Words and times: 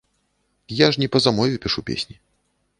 Я 0.79 0.87
ж 0.95 0.99
не 1.03 1.09
па 1.17 1.23
замове 1.27 1.61
пішу 1.67 1.87
песні. 1.91 2.15